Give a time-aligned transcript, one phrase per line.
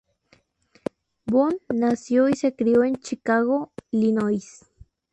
[1.27, 4.63] Boon nació y se crio en Chicago, Illinois.